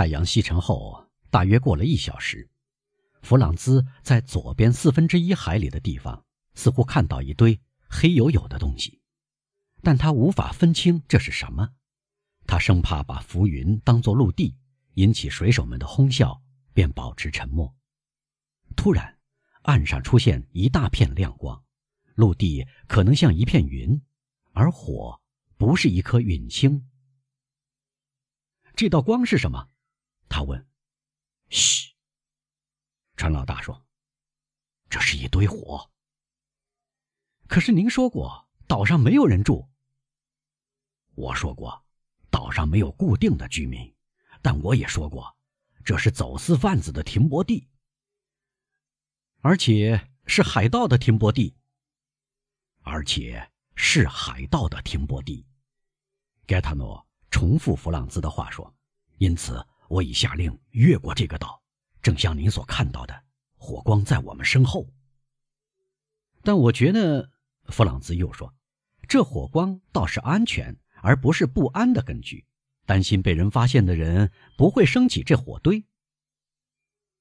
[0.00, 2.48] 太阳西沉后，大约过了一小时，
[3.20, 9.02] 弗朗兹在左边四分之一海里的地方，似乎看到一堆黑黝黝的东西，
[9.82, 11.68] 但他无法分清这是什么。
[12.46, 14.56] 他生怕把浮云当作陆地，
[14.94, 16.40] 引起水手们的哄笑，
[16.72, 17.76] 便保持沉默。
[18.74, 19.18] 突然，
[19.64, 21.62] 岸上出现一大片亮光，
[22.14, 24.00] 陆地可能像一片云，
[24.54, 25.20] 而火
[25.58, 26.88] 不是一颗陨星。
[28.74, 29.68] 这道光是什么？
[30.30, 30.66] 他问。
[31.50, 31.92] 嘘，
[33.16, 33.84] 船老大说
[34.88, 35.90] ：“这是一堆火。”
[37.48, 39.68] 可是您说过岛上没有人住。
[41.16, 41.84] 我说过，
[42.30, 43.92] 岛上没有固定的居民，
[44.40, 45.36] 但我也说过，
[45.84, 47.68] 这是走私贩子的停泊地，
[49.40, 51.56] 而且是海盗的停泊地，
[52.82, 55.44] 而且是海盗的停泊地。
[56.46, 58.72] 盖塔诺重复弗朗兹的话说
[59.18, 61.60] ：“因此。”我已下令越过这个岛，
[62.00, 63.24] 正像您所看到的，
[63.56, 64.88] 火光在我们身后。
[66.44, 67.28] 但我觉得，
[67.64, 68.54] 弗朗兹又说，
[69.08, 72.46] 这火光倒是安全，而不是不安的根据。
[72.86, 75.84] 担心被人发现的人不会升起这火堆。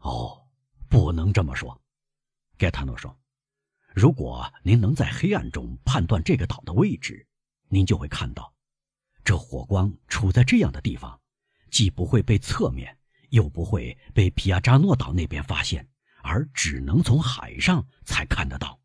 [0.00, 0.46] 哦，
[0.90, 1.80] 不能这么说，
[2.58, 3.18] 盖塔诺说，
[3.94, 7.26] 如果您能在黑暗中判断这个岛的位置，
[7.68, 8.52] 您就会看到，
[9.24, 11.18] 这火光处在这样的地方。
[11.70, 12.98] 既不会被侧面，
[13.30, 15.88] 又不会被皮亚扎诺岛那边发现，
[16.22, 18.80] 而只能从海上才看得到。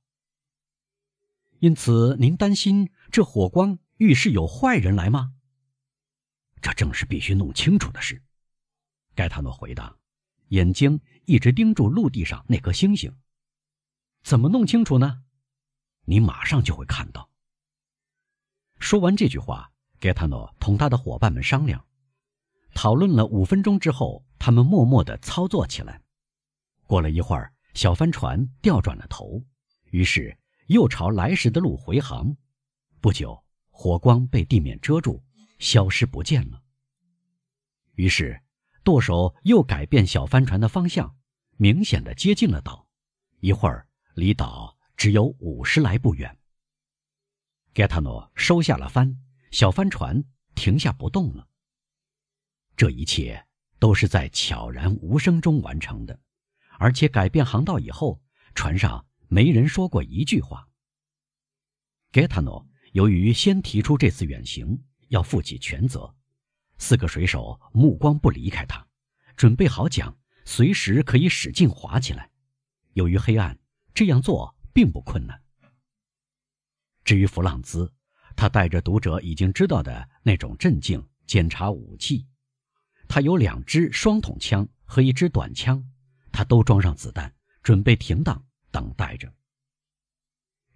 [1.59, 5.33] 因此，您担心这火光预示有坏人来吗？
[6.61, 8.21] 这正是必须弄清楚的事。
[9.13, 9.97] 盖塔诺回答，
[10.49, 13.15] 眼睛一直盯住陆地上那颗星星。
[14.23, 15.23] 怎么弄清楚呢？
[16.05, 17.29] 你马上就会看到。
[18.79, 21.85] 说完这句话，盖塔诺同他的伙伴们商量。
[22.75, 25.99] 讨论了五分钟之后，他们默默地操作起来。
[26.85, 29.41] 过了一会儿，小帆船调转了头，
[29.85, 30.37] 于是
[30.67, 32.35] 又朝来时的路回航。
[32.99, 33.41] 不久，
[33.71, 35.23] 火光被地面遮住，
[35.57, 36.61] 消失不见了。
[37.93, 38.39] 于是，
[38.83, 41.15] 舵手又改变小帆船的方向，
[41.55, 42.85] 明显的接近了岛。
[43.39, 46.37] 一会儿，离岛只有五十来步远。
[47.73, 49.17] 盖塔诺收下了帆，
[49.51, 50.21] 小帆船
[50.55, 51.47] 停下不动了。
[52.75, 53.45] 这一切
[53.79, 56.19] 都是在悄然无声中完成的，
[56.77, 58.21] 而且改变航道以后，
[58.53, 60.67] 船上没人说过一句话。
[62.11, 66.13] 盖塔诺由于先提出这次远行，要负起全责，
[66.77, 68.85] 四个水手目光不离开他，
[69.35, 70.15] 准备好桨，
[70.45, 72.29] 随时可以使劲划起来。
[72.93, 73.57] 由于黑暗，
[73.93, 75.41] 这样做并不困难。
[77.03, 77.93] 至于弗朗兹，
[78.35, 82.25] 他带着读者已经知道的那种镇静检查武器。
[83.07, 85.83] 他有两支双筒枪和一支短枪，
[86.31, 87.33] 他都装上子弹，
[87.63, 89.31] 准备停当，等待着。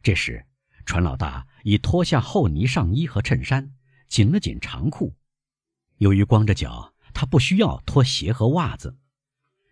[0.02, 0.46] 这时，
[0.86, 3.74] 船老大已脱下厚呢上衣和衬衫，
[4.08, 5.16] 紧了紧长裤。
[5.98, 8.98] 由于光着脚，他不需要脱鞋和袜子。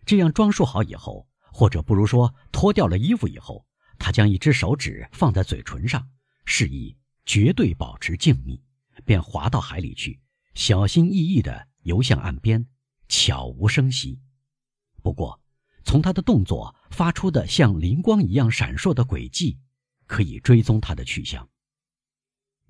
[0.05, 3.65] 这样装束好以后，或者不如说脱掉了衣服以后，
[3.97, 6.09] 他将一只手指放在嘴唇上，
[6.45, 8.61] 示意绝对保持静谧，
[9.05, 10.19] 便滑到海里去，
[10.53, 11.66] 小心翼翼地。
[11.87, 12.67] 游向岸边，
[13.07, 14.19] 悄无声息。
[15.01, 15.41] 不过，
[15.85, 19.57] 从他的动作发出的像灵光一样闪烁的轨迹，
[20.05, 21.49] 可以追踪他的去向。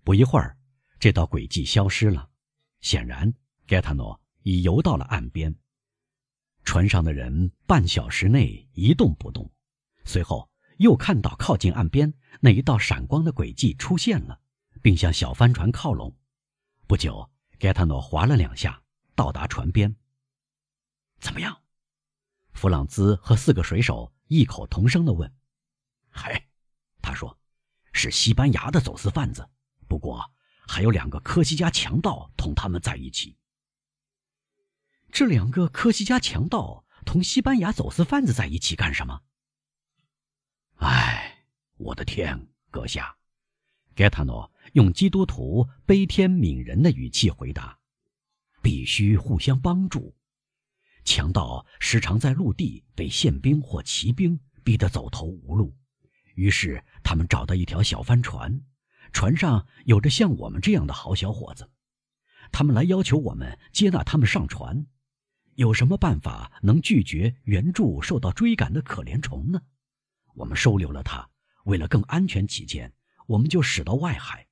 [0.04, 0.56] 不一会儿，
[1.00, 2.30] 这道轨迹消失了。
[2.82, 3.34] 显然，
[3.66, 5.56] 盖塔诺已游到了岸边。
[6.64, 9.52] 船上的人半小时内一动不动，
[10.06, 10.48] 随后
[10.78, 14.40] 又看到靠近岸边那一道闪光的轨迹出现了，
[14.84, 16.16] 并向小帆船靠拢。
[16.86, 18.80] 不久，盖塔诺划了两下。
[19.18, 19.94] 到达船边。
[21.20, 21.64] 怎么样？
[22.54, 25.36] 弗朗兹和四个水手异口同声地问。
[26.08, 26.48] “嗨，
[27.02, 27.40] 他说，
[27.92, 29.50] 是西班牙的走私贩子，
[29.88, 30.32] 不过
[30.68, 33.36] 还有两个科西嘉强盗同他们在一起。
[35.12, 39.24] 这两个科西嘉强盗同西班牙走私贩子在一起干什么
[40.78, 41.48] ？”“哎，
[41.78, 43.18] 我的天，阁下！”
[43.96, 47.80] 盖塔诺用基督徒悲天悯人的语气回答。
[48.68, 50.14] 必须互相帮助。
[51.06, 55.74] 强盗时常在陆地被宪兵或骑兵逼得走投无路，
[56.36, 58.62] 于是他们找到一条小帆船，
[59.14, 61.72] 船上有着像我们这样的好小伙子，
[62.52, 64.86] 他们来要求我们接纳他们上船。
[65.56, 69.62] 有什么办法能拒绝援助受到追赶的可怜虫呢？
[70.36, 71.30] 我们收留了他，
[71.64, 72.92] 为了更安全起见，
[73.28, 74.46] 我们就驶到外海。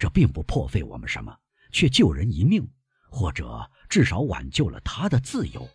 [0.00, 1.38] 这并不破费我们什么，
[1.70, 2.68] 却救人一命。
[3.12, 5.68] 或者至少挽救了他的自由。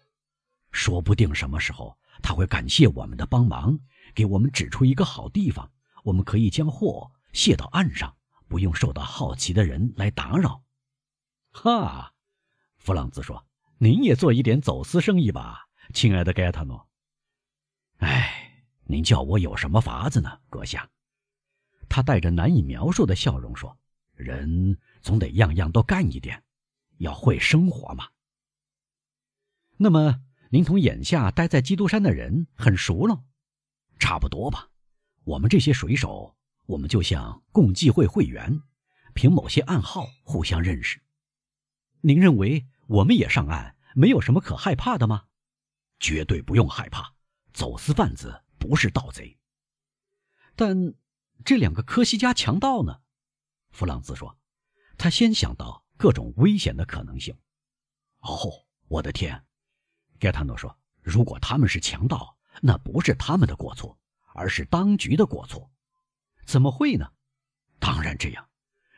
[0.71, 3.79] 说不定什么时候他会感谢我们的帮忙，
[4.15, 5.71] 给我们指出一个好地方，
[6.03, 8.17] 我们可以将货卸到岸上，
[8.47, 10.63] 不用受到好奇的人来打扰。
[11.51, 12.13] 哈，
[12.79, 13.45] 弗朗兹说
[13.77, 16.89] ：“您也做一点走私生意吧，亲爱的盖塔诺。”
[17.99, 20.89] 哎，您叫我有什么法子呢，阁下？
[21.87, 23.77] 他带着难以描述的笑容说
[24.13, 26.43] ：“人总得样样都干一点，
[26.97, 28.09] 要会生活嘛。”
[29.77, 30.21] 那么，
[30.51, 33.23] 您同眼下待在基督山的人很熟了？
[33.99, 34.69] 差不多吧。
[35.23, 36.35] 我们这些水手，
[36.65, 38.61] 我们就像共济会会员，
[39.13, 41.01] 凭某些暗号互相认识。
[42.01, 45.25] 您认为我们也上岸，没有什么可害怕的吗？
[45.99, 47.15] 绝对不用害怕，
[47.53, 49.37] 走私贩子不是盗贼。
[50.55, 50.93] 但。
[51.45, 53.01] 这两个科西嘉强盗呢？
[53.69, 54.39] 弗朗兹说
[54.97, 57.35] ：“他先想到各种危险的可能性。”
[58.21, 59.43] 哦，我的天！
[60.19, 63.97] 盖塔诺说：“如果他们是强盗，那不是他们的过错，
[64.33, 65.71] 而是当局的过错。
[66.45, 67.11] 怎么会呢？
[67.79, 68.49] 当然这样，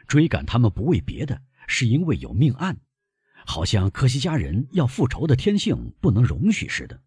[0.07, 2.80] 追赶他们不为别的，是因为有命案，
[3.45, 7.02] 好像科西嘉人要复仇的天性不能容许似的。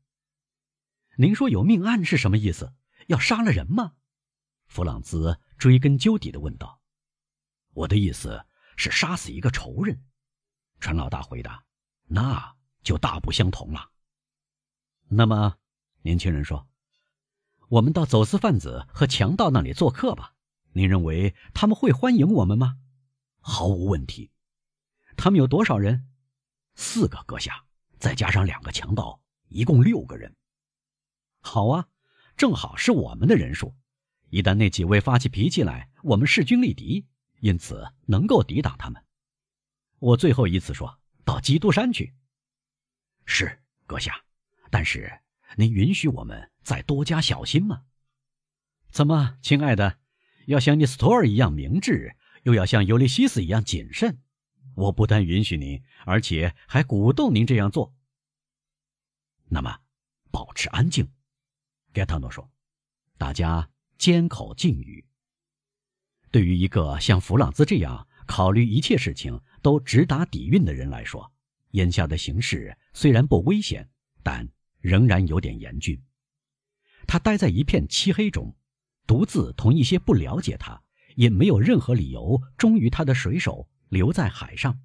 [1.16, 2.72] 您说有命案是什么意思？
[3.06, 3.94] 要杀了人吗？”
[4.68, 6.80] 弗朗兹追根究底地问道
[7.74, 8.44] ：“我的意思
[8.82, 10.02] 是杀死一个仇人。”
[10.80, 11.64] 船老大回答
[12.08, 13.90] ：“那就大不相同了。”
[15.06, 15.56] 那么，
[16.02, 16.66] 年轻人说
[17.68, 20.34] ：“我们到走私贩子和强盗那里做客吧。
[20.72, 22.78] 您认为他们会欢迎我们吗
[23.38, 24.32] ？”“毫无问题。
[25.16, 26.08] ”“他们有多少人
[26.74, 27.64] ？”“四个阁下，
[28.00, 30.34] 再加上两个强盗，一共六个人。
[31.38, 31.88] ”“好啊，
[32.36, 33.76] 正好是我们的人数。”
[34.30, 37.06] 一旦那几位发起脾气来，我们势均力敌，
[37.42, 39.04] 因此能够抵挡他们。
[39.98, 42.14] 我最后一次说到基督山去。
[43.26, 44.24] 是阁下，
[44.70, 45.20] 但是
[45.56, 47.82] 您允许我们再多加小心吗？
[48.90, 49.98] 怎么，亲爱的，
[50.46, 54.22] 要像尼斯托尔一样明智，又要像尤利西斯一样谨慎？
[54.74, 57.92] 我不但允许您，而且还鼓动您这样做。
[59.48, 59.80] 那么，
[60.30, 61.10] 保持安静，
[61.92, 62.48] 盖塔诺说。
[63.18, 63.68] 大家。
[63.98, 65.06] 缄口静语。
[66.32, 71.30] 对于一个像弗朗兹这样考虑一切事情都直达底蕴的人来说，
[71.72, 73.88] 眼下的形势虽然不危险，
[74.22, 74.48] 但
[74.80, 76.02] 仍然有点严峻。
[77.06, 78.56] 他待在一片漆黑中，
[79.06, 80.82] 独自同一些不了解他
[81.16, 84.80] 也没有任何理由忠于他的水手留在海上。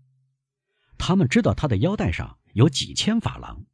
[0.98, 3.66] 他们知道他的腰带上有几千法郎，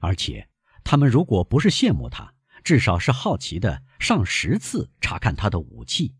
[0.00, 0.48] 而且
[0.84, 3.82] 他们如果不是羡慕他，至少是好奇的。
[3.98, 6.16] 上十次查看他的武器，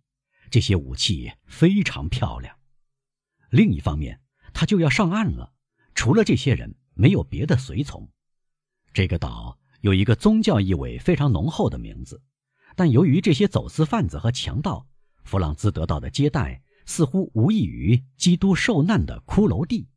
[0.53, 2.55] 这些武器非常漂亮。
[3.49, 4.21] 另一方面，
[4.53, 5.55] 他就要上岸了，
[5.95, 8.07] 除了这些人，没有别的随从。
[8.93, 12.23] 这个岛有一个宗教意味非常浓厚的名字，
[12.77, 14.87] 但由于这些走私贩子和强盗，
[15.25, 19.89] 弗朗兹得到的接待似乎无异于基督受难的骷髅地。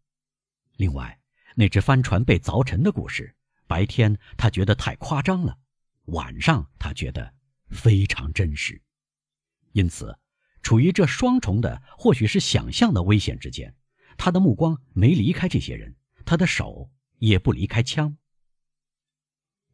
[0.78, 1.19] 另外，
[1.57, 3.36] 那只帆船被凿沉的故事，
[3.68, 5.57] 白天他觉得太夸张了，
[6.06, 7.36] 晚上他觉得。
[7.72, 8.80] 非常真实，
[9.74, 10.18] 因此，
[10.66, 13.76] 处于这双重的或许是想象的危险之间，
[14.18, 15.96] 他的目光没离开这些人，
[16.26, 16.90] 他的手
[17.20, 18.18] 也不离开枪。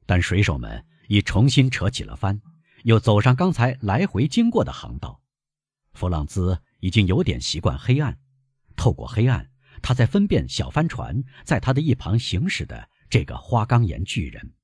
[0.06, 2.42] 但水手们已重新扯起了帆，
[2.84, 5.22] 又走上刚才来回经过的航道。
[5.94, 8.20] 弗朗兹已经有点习惯黑暗，
[8.76, 9.50] 透过黑暗，
[9.82, 14.56] 他在分辨小帆船在他的一旁行驶的这个花岗岩巨人。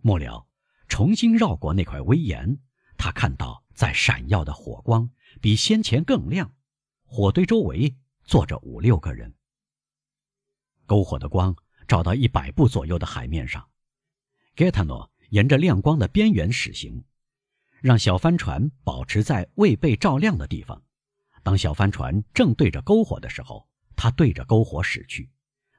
[0.00, 0.44] 末了。
[0.88, 2.58] 重新绕过那块危岩，
[2.98, 5.08] 他看到在闪耀的火光
[5.40, 6.54] 比先前更亮，
[7.04, 9.34] 火堆周围坐着五六个人。
[10.86, 11.56] 篝火的光
[11.88, 13.68] 照到一百步左右的海面上，
[14.54, 17.04] 盖塔诺沿着亮光的边缘驶行，
[17.80, 20.82] 让小帆船保持在未被照亮的地方。
[21.42, 25.30] 当小帆船正对着篝火的时候，他对着篝火驶去，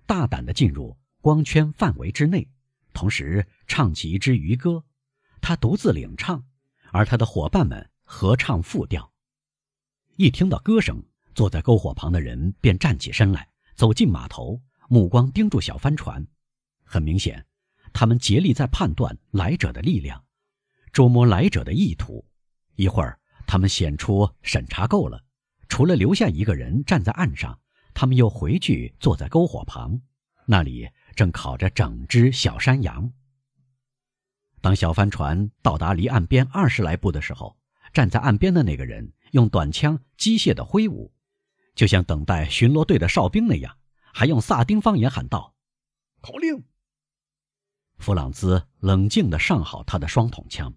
[0.05, 2.50] 大胆地进入光圈范围之内，
[2.91, 4.83] 同时唱起一支渔歌。
[5.39, 6.45] 他独自领唱，
[6.91, 9.12] 而他的伙伴们合唱副调。
[10.15, 11.03] 一听到歌声，
[11.34, 16.27] 坐在篝火旁的人便站起身来，走进码头，目光盯住小帆船。
[16.84, 17.43] 很明显，
[17.91, 20.24] 他们竭力在判断来者的力量，
[20.91, 22.24] 捉摸来者的意图。
[22.75, 25.24] 一会儿，他们显出审查够了，
[25.67, 27.60] 除了留下一个人站在岸上，
[27.96, 30.00] 他们又回去坐在篝火旁，
[30.46, 33.12] 那里正烤着整只小山羊。
[34.62, 37.58] 当小帆船到达离岸边二十来步的时候，
[37.91, 41.12] 站在岸边的那个人用短枪机械的挥舞，
[41.74, 43.80] 就像等待巡逻队的哨兵那样，
[44.13, 45.56] 还用萨丁方言喊道
[46.22, 46.63] ：“口令！”
[47.98, 50.72] 弗朗兹冷静地上好他的双筒枪。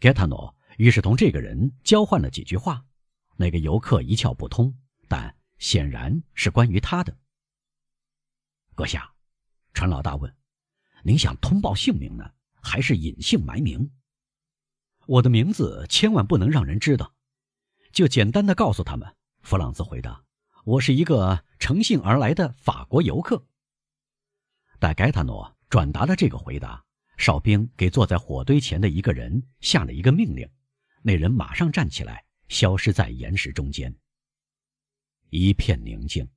[0.00, 2.82] 盖塔诺于是同这个人交换了几句话，
[3.36, 4.74] 那个游客一窍不通，
[5.06, 7.14] 但显然是关于他的。
[8.74, 9.12] 阁下，
[9.74, 10.34] 船老大问
[11.04, 12.32] ：“您想通报姓名呢，
[12.62, 13.90] 还是隐姓埋名？”
[15.04, 17.14] 我的名字千万不能让人知道，
[17.92, 19.14] 就简单的告诉他们。
[19.42, 20.24] 弗朗兹回答
[20.64, 23.46] ：“我是一个乘兴而来的法国游客。”
[24.80, 26.84] 待盖塔诺转达了这个回答，
[27.16, 30.48] 哨兵给坐在火堆前的一个人下了一个命令，
[31.02, 33.94] 那人马上站起来，消失在岩石中间。
[35.30, 36.28] 一片宁静，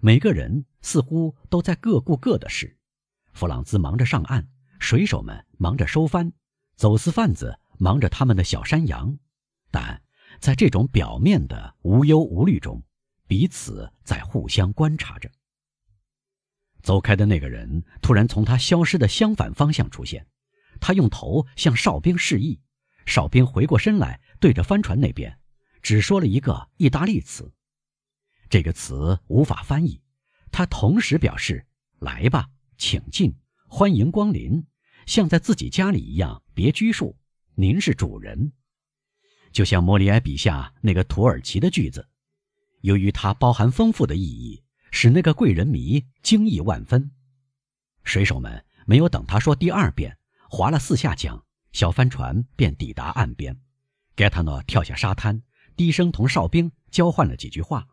[0.00, 2.78] 每个人似乎都在各顾各的事。
[3.32, 6.32] 弗朗兹忙着上岸，水手们忙着收帆，
[6.76, 7.58] 走私贩子。
[7.78, 9.18] 忙着他们的小山羊，
[9.72, 10.01] 但
[10.42, 12.82] 在这种表面的无忧无虑中，
[13.28, 15.30] 彼此在互相观察着。
[16.82, 20.26] 走开的那个人突然从他消失的相反方向出现，
[20.80, 22.60] 他用头向哨兵示意，
[23.06, 25.38] 哨兵回过身来，对着帆船那边，
[25.80, 27.52] 只说了一个意大利词，
[28.50, 30.02] 这个词无法翻译。
[30.50, 31.64] 他同时表示
[32.00, 33.32] ：“来吧，请进，
[33.68, 34.66] 欢迎光临，
[35.06, 37.16] 像在自己家里一样，别拘束。”
[37.54, 38.52] 您是主人，
[39.52, 42.08] 就像莫里埃笔下那个土耳其的句子，
[42.80, 47.10] 由于它包含丰富的意义，使那个贵人迷惊异万分。
[48.02, 50.18] 水手们没有等他说第二遍，
[50.48, 51.40] 划了四下桨，
[51.72, 53.56] 小帆船便抵达岸边。
[54.16, 55.42] 盖塔诺跳下沙滩，
[55.76, 57.86] 低声同哨兵交换了几句话。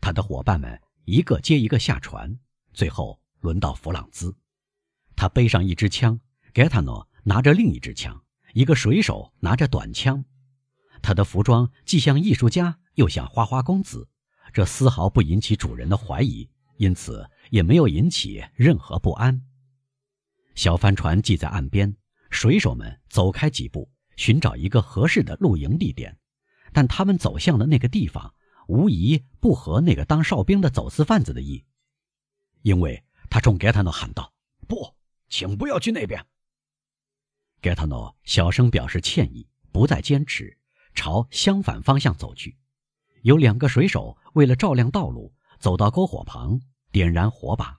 [0.00, 2.38] 他的伙伴们一个接一个下船，
[2.72, 4.36] 最后轮到弗朗兹，
[5.16, 6.20] 他背上一支枪，
[6.52, 8.22] 盖塔诺拿着另一支枪。
[8.52, 10.24] 一个水手拿着短枪，
[11.06, 14.08] 他的服装既像艺术家又像花花公子，
[14.52, 19.40] 这丝毫不引起主人的怀疑，因此也没有引起任何不安。
[20.56, 21.96] 小帆船系在岸边，
[22.28, 26.18] 水手们走开几步，寻找一个合适的露营地点，
[26.72, 28.34] 但他们走向的那个地方
[28.66, 31.64] 无疑不合那个当哨兵的走私贩子的意，
[32.62, 34.34] 因为他冲盖塔诺喊道
[34.66, 34.92] ：“不，
[35.28, 36.26] 请不要去那边。”
[37.62, 40.58] 盖塔诺小声表示歉意，不再坚持，
[40.96, 42.56] 朝相反方向走去。
[43.22, 46.60] 有两个水手为了照亮道路，走到篝火旁，
[46.90, 47.78] 点燃火把。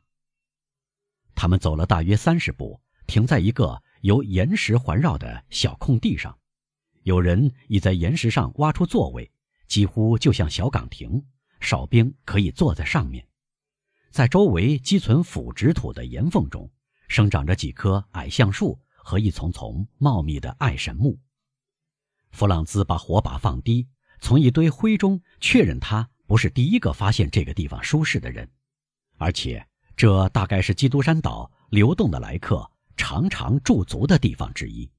[1.35, 6.37] 他们走了大约三十步，停在一个由岩石环绕的小空地上。
[7.03, 9.29] 有人已在岩石上挖出座位，
[9.67, 11.21] 几乎就像小岗亭，
[11.59, 13.27] 哨兵可以坐在上面。
[14.11, 16.71] 在周围积存腐殖土的岩缝中，
[17.09, 18.79] 生长着几棵矮橡树。
[19.07, 21.17] 和一丛丛茂密的爱神木。
[22.31, 23.87] 弗朗兹把火把放低，
[24.19, 28.49] 从一堆灰中确认他不是第一个发现这个地方舒适的人，
[29.17, 29.65] 而且
[29.95, 34.89] 这大概是基督山岛流动的来客常常驻足的地方之一。